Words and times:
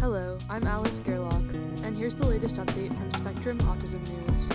Hello, 0.00 0.38
I'm 0.48 0.66
Alice 0.66 0.98
Gerlach, 1.00 1.44
and 1.84 1.94
here's 1.94 2.16
the 2.16 2.26
latest 2.26 2.56
update 2.56 2.96
from 2.96 3.12
Spectrum 3.12 3.58
Autism 3.58 4.00
News. 4.08 4.48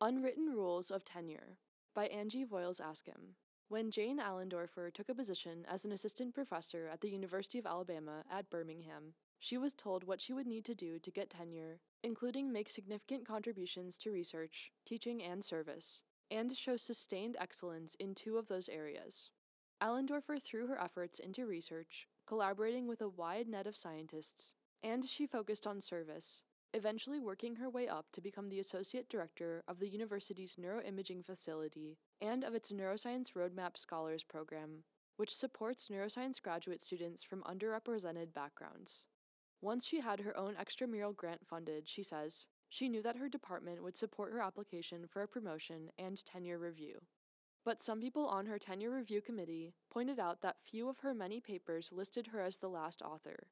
Unwritten 0.00 0.46
Rules 0.54 0.92
of 0.92 1.04
Tenure 1.04 1.58
by 1.92 2.06
Angie 2.06 2.44
Voyles 2.44 2.80
Askham. 2.80 3.34
When 3.66 3.90
Jane 3.90 4.20
Allendorfer 4.20 4.94
took 4.94 5.08
a 5.08 5.14
position 5.14 5.66
as 5.68 5.84
an 5.84 5.90
assistant 5.90 6.32
professor 6.32 6.86
at 6.86 7.00
the 7.00 7.10
University 7.10 7.58
of 7.58 7.66
Alabama 7.66 8.22
at 8.30 8.48
Birmingham, 8.48 9.14
she 9.40 9.58
was 9.58 9.74
told 9.74 10.04
what 10.04 10.20
she 10.20 10.32
would 10.32 10.46
need 10.46 10.64
to 10.66 10.74
do 10.76 11.00
to 11.00 11.10
get 11.10 11.30
tenure, 11.30 11.80
including 12.04 12.52
make 12.52 12.70
significant 12.70 13.26
contributions 13.26 13.98
to 13.98 14.12
research, 14.12 14.70
teaching, 14.86 15.20
and 15.20 15.44
service, 15.44 16.04
and 16.30 16.56
show 16.56 16.76
sustained 16.76 17.36
excellence 17.40 17.94
in 17.96 18.14
two 18.14 18.38
of 18.38 18.48
those 18.48 18.68
areas. 18.68 19.30
Allendorfer 19.82 20.40
threw 20.40 20.66
her 20.66 20.80
efforts 20.80 21.18
into 21.18 21.46
research, 21.46 22.06
collaborating 22.26 22.86
with 22.86 23.00
a 23.00 23.08
wide 23.08 23.48
net 23.48 23.66
of 23.66 23.76
scientists, 23.76 24.54
and 24.82 25.04
she 25.04 25.26
focused 25.26 25.66
on 25.66 25.80
service, 25.80 26.42
eventually 26.72 27.18
working 27.18 27.56
her 27.56 27.68
way 27.68 27.88
up 27.88 28.06
to 28.12 28.20
become 28.20 28.48
the 28.48 28.60
associate 28.60 29.08
director 29.08 29.62
of 29.66 29.80
the 29.80 29.88
university's 29.88 30.56
neuroimaging 30.56 31.24
facility 31.24 31.98
and 32.20 32.44
of 32.44 32.54
its 32.54 32.70
Neuroscience 32.70 33.32
Roadmap 33.32 33.76
Scholars 33.76 34.22
Program, 34.22 34.84
which 35.16 35.34
supports 35.34 35.88
neuroscience 35.88 36.40
graduate 36.40 36.82
students 36.82 37.22
from 37.24 37.42
underrepresented 37.42 38.32
backgrounds. 38.32 39.06
Once 39.60 39.86
she 39.86 40.00
had 40.00 40.20
her 40.20 40.36
own 40.36 40.54
extramural 40.54 41.14
grant 41.14 41.46
funded, 41.46 41.88
she 41.88 42.02
says, 42.02 42.46
she 42.70 42.88
knew 42.88 43.02
that 43.02 43.16
her 43.16 43.28
department 43.28 43.82
would 43.82 43.96
support 43.96 44.32
her 44.32 44.40
application 44.40 45.06
for 45.06 45.22
a 45.22 45.28
promotion 45.28 45.90
and 45.98 46.24
tenure 46.24 46.58
review. 46.58 47.00
But 47.64 47.82
some 47.82 48.00
people 48.00 48.26
on 48.26 48.46
her 48.46 48.58
tenure 48.58 48.94
review 48.94 49.20
committee 49.20 49.74
pointed 49.90 50.18
out 50.18 50.40
that 50.40 50.62
few 50.64 50.88
of 50.88 50.98
her 50.98 51.12
many 51.12 51.40
papers 51.40 51.92
listed 51.92 52.28
her 52.28 52.40
as 52.40 52.58
the 52.58 52.68
last 52.68 53.02
author. 53.02 53.48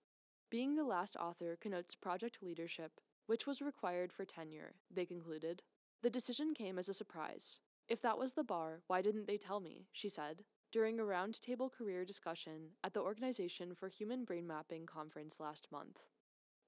Being 0.50 0.76
the 0.76 0.84
last 0.84 1.16
author 1.16 1.58
connotes 1.60 1.94
project 1.94 2.38
leadership, 2.40 3.00
which 3.26 3.46
was 3.46 3.60
required 3.60 4.12
for 4.12 4.24
tenure, 4.24 4.76
they 4.90 5.04
concluded. 5.04 5.62
The 6.02 6.08
decision 6.08 6.54
came 6.54 6.78
as 6.78 6.88
a 6.88 6.94
surprise. 6.94 7.58
If 7.88 8.00
that 8.02 8.18
was 8.18 8.32
the 8.32 8.44
bar, 8.44 8.82
why 8.86 9.02
didn't 9.02 9.26
they 9.26 9.36
tell 9.36 9.60
me? 9.60 9.88
she 9.92 10.08
said, 10.08 10.44
during 10.70 11.00
a 11.00 11.02
roundtable 11.02 11.72
career 11.72 12.04
discussion 12.04 12.70
at 12.84 12.94
the 12.94 13.00
Organization 13.00 13.74
for 13.74 13.88
Human 13.88 14.24
Brain 14.24 14.46
Mapping 14.46 14.86
conference 14.86 15.40
last 15.40 15.66
month. 15.72 16.04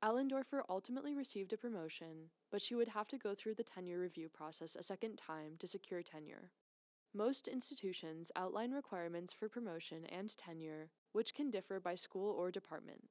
Allendorfer 0.02 0.62
ultimately 0.66 1.14
received 1.14 1.52
a 1.52 1.58
promotion, 1.58 2.30
but 2.50 2.62
she 2.62 2.74
would 2.74 2.88
have 2.88 3.06
to 3.08 3.18
go 3.18 3.34
through 3.34 3.54
the 3.54 3.62
tenure 3.62 4.00
review 4.00 4.30
process 4.30 4.74
a 4.74 4.82
second 4.82 5.18
time 5.18 5.56
to 5.58 5.66
secure 5.66 6.02
tenure. 6.02 6.52
Most 7.12 7.46
institutions 7.46 8.32
outline 8.34 8.72
requirements 8.72 9.34
for 9.34 9.50
promotion 9.50 10.06
and 10.06 10.34
tenure, 10.38 10.88
which 11.12 11.34
can 11.34 11.50
differ 11.50 11.80
by 11.80 11.96
school 11.96 12.32
or 12.32 12.50
department. 12.50 13.08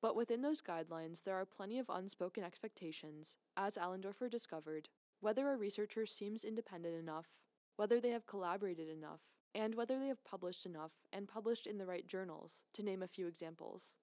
But 0.00 0.16
within 0.16 0.42
those 0.42 0.60
guidelines, 0.60 1.22
there 1.22 1.36
are 1.36 1.46
plenty 1.46 1.78
of 1.78 1.88
unspoken 1.88 2.42
expectations, 2.42 3.36
as 3.56 3.78
Allendorfer 3.78 4.28
discovered, 4.28 4.88
whether 5.20 5.48
a 5.48 5.56
researcher 5.56 6.06
seems 6.06 6.42
independent 6.42 6.96
enough, 6.96 7.28
whether 7.76 8.00
they 8.00 8.10
have 8.10 8.26
collaborated 8.26 8.88
enough, 8.88 9.20
and 9.54 9.76
whether 9.76 10.00
they 10.00 10.08
have 10.08 10.24
published 10.24 10.66
enough 10.66 10.92
and 11.12 11.28
published 11.28 11.68
in 11.68 11.78
the 11.78 11.86
right 11.86 12.08
journals, 12.08 12.64
to 12.74 12.82
name 12.82 13.02
a 13.02 13.06
few 13.06 13.28
examples. 13.28 13.98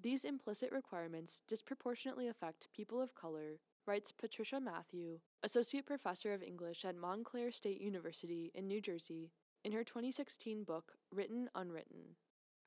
These 0.00 0.24
implicit 0.24 0.72
requirements 0.72 1.42
disproportionately 1.48 2.28
affect 2.28 2.68
people 2.74 3.00
of 3.00 3.14
color, 3.14 3.60
writes 3.86 4.12
Patricia 4.12 4.60
Matthew, 4.60 5.20
Associate 5.42 5.84
Professor 5.84 6.32
of 6.32 6.42
English 6.42 6.84
at 6.84 6.96
Montclair 6.96 7.52
State 7.52 7.80
University 7.80 8.50
in 8.54 8.66
New 8.66 8.80
Jersey, 8.80 9.30
in 9.64 9.72
her 9.72 9.84
2016 9.84 10.64
book, 10.64 10.92
Written 11.10 11.48
Unwritten. 11.54 12.16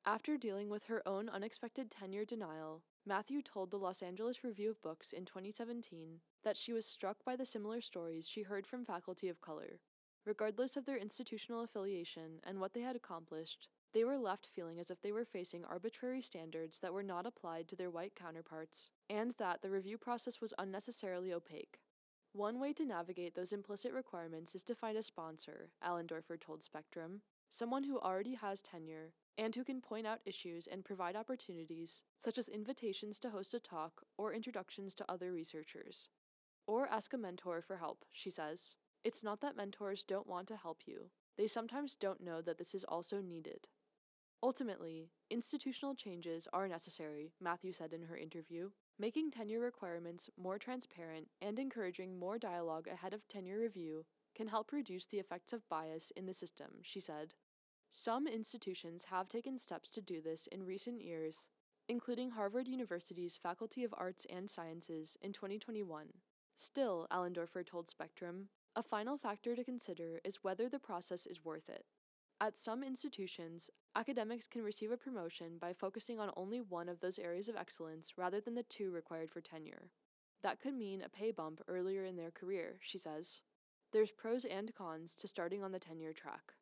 After 0.06 0.38
dealing 0.38 0.70
with 0.70 0.86
her 0.86 1.06
own 1.08 1.28
unexpected 1.28 1.92
tenure 1.92 2.24
denial, 2.24 2.84
Matthew 3.06 3.42
told 3.42 3.72
the 3.72 3.78
Los 3.78 4.02
Angeles 4.02 4.44
Review 4.44 4.70
of 4.70 4.82
Books 4.82 5.12
in 5.12 5.26
2017 5.26 6.22
that 6.44 6.56
she 6.56 6.72
was 6.72 6.86
struck 6.86 7.26
by 7.26 7.36
the 7.36 7.46
similar 7.46 7.82
stories 7.82 8.28
she 8.28 8.44
heard 8.44 8.66
from 8.66 8.86
faculty 8.86 9.28
of 9.28 9.42
color. 9.42 9.82
Regardless 10.26 10.78
of 10.78 10.86
their 10.86 10.98
institutional 10.98 11.62
affiliation 11.62 12.40
and 12.44 12.60
what 12.60 12.74
they 12.74 12.82
had 12.82 12.96
accomplished, 12.96 13.70
they 13.94 14.04
were 14.04 14.18
left 14.18 14.48
feeling 14.48 14.80
as 14.80 14.92
if 14.92 15.02
they 15.02 15.12
were 15.12 15.26
facing 15.26 15.64
arbitrary 15.66 16.22
standards 16.22 16.80
that 16.80 16.94
were 16.94 17.04
not 17.04 17.26
applied 17.26 17.68
to 17.68 17.76
their 17.76 17.90
white 17.90 18.16
counterparts, 18.16 18.90
and 19.10 19.34
that 19.38 19.62
the 19.62 19.70
review 19.70 19.98
process 19.98 20.42
was 20.42 20.54
unnecessarily 20.58 21.34
opaque. 21.34 21.80
One 22.34 22.60
way 22.60 22.74
to 22.74 22.86
navigate 22.86 23.34
those 23.34 23.54
implicit 23.54 23.94
requirements 23.94 24.54
is 24.54 24.64
to 24.66 24.76
find 24.76 24.98
a 24.98 25.02
sponsor, 25.02 25.72
Allendorfer 25.84 26.40
told 26.40 26.62
Spectrum, 26.62 27.22
someone 27.50 27.86
who 27.86 28.00
already 28.00 28.36
has 28.36 28.62
tenure 28.62 29.14
and 29.38 29.56
who 29.56 29.64
can 29.64 29.82
point 29.82 30.06
out 30.06 30.20
issues 30.26 30.68
and 30.68 30.84
provide 30.84 31.16
opportunities, 31.16 32.04
such 32.18 32.38
as 32.38 32.48
invitations 32.48 33.20
to 33.20 33.30
host 33.30 33.54
a 33.54 33.60
talk 33.60 34.04
or 34.18 34.34
introductions 34.34 34.94
to 34.96 35.06
other 35.10 35.32
researchers. 35.32 36.10
Or 36.68 36.88
ask 36.88 37.14
a 37.14 37.18
mentor 37.18 37.62
for 37.62 37.78
help, 37.78 38.06
she 38.12 38.30
says. 38.30 38.76
It's 39.04 39.24
not 39.24 39.42
that 39.42 39.56
mentors 39.56 40.04
don't 40.04 40.28
want 40.28 40.48
to 40.50 40.58
help 40.58 40.82
you, 40.86 41.12
they 41.38 41.48
sometimes 41.48 41.96
don't 41.96 42.22
know 42.24 42.42
that 42.42 42.58
this 42.58 42.74
is 42.74 42.84
also 42.84 43.22
needed. 43.22 43.68
Ultimately, 44.44 45.10
institutional 45.32 45.96
changes 45.96 46.48
are 46.54 46.68
necessary, 46.68 47.34
Matthew 47.42 47.74
said 47.74 47.92
in 47.92 48.04
her 48.04 48.16
interview. 48.16 48.70
Making 49.00 49.32
tenure 49.32 49.60
requirements 49.60 50.30
more 50.38 50.60
transparent 50.60 51.28
and 51.42 51.58
encouraging 51.58 52.18
more 52.18 52.38
dialogue 52.38 52.88
ahead 52.88 53.14
of 53.14 53.28
tenure 53.28 53.60
review 53.60 54.06
can 54.36 54.48
help 54.48 54.72
reduce 54.72 55.08
the 55.08 55.20
effects 55.20 55.54
of 55.54 55.68
bias 55.70 56.12
in 56.16 56.28
the 56.28 56.34
system, 56.34 56.68
she 56.84 57.00
said. 57.00 57.34
Some 57.90 58.28
institutions 58.28 59.06
have 59.06 59.28
taken 59.28 59.58
steps 59.58 59.90
to 59.92 60.02
do 60.02 60.22
this 60.22 60.46
in 60.48 60.66
recent 60.66 61.02
years, 61.02 61.50
including 61.90 62.32
Harvard 62.32 62.68
University's 62.68 63.38
Faculty 63.38 63.84
of 63.84 63.94
Arts 63.98 64.26
and 64.30 64.50
Sciences 64.50 65.18
in 65.22 65.34
2021. 65.34 66.08
Still, 66.56 67.08
Allendorfer 67.12 67.66
told 67.66 67.90
Spectrum, 67.90 68.50
a 68.76 68.84
final 68.84 69.18
factor 69.18 69.56
to 69.56 69.64
consider 69.64 70.20
is 70.24 70.44
whether 70.44 70.70
the 70.70 70.80
process 70.80 71.26
is 71.26 71.44
worth 71.44 71.70
it. 71.70 71.86
At 72.40 72.56
some 72.56 72.84
institutions, 72.84 73.72
academics 73.96 74.46
can 74.46 74.62
receive 74.62 74.92
a 74.92 74.98
promotion 74.98 75.58
by 75.60 75.74
focusing 75.74 76.20
on 76.20 76.30
only 76.38 76.62
one 76.62 76.88
of 76.88 77.00
those 77.00 77.18
areas 77.18 77.50
of 77.50 77.56
excellence 77.56 78.14
rather 78.16 78.40
than 78.40 78.54
the 78.54 78.62
two 78.62 78.92
required 78.92 79.32
for 79.32 79.42
tenure. 79.42 79.90
That 80.44 80.60
could 80.60 80.76
mean 80.76 81.02
a 81.02 81.10
pay 81.10 81.32
bump 81.32 81.62
earlier 81.68 82.06
in 82.06 82.16
their 82.16 82.30
career, 82.30 82.78
she 82.80 83.00
says. 83.00 83.42
There's 83.92 84.12
pros 84.12 84.46
and 84.46 84.74
cons 84.76 85.16
to 85.16 85.28
starting 85.28 85.64
on 85.64 85.72
the 85.72 85.80
tenure 85.80 86.14
track. 86.14 86.54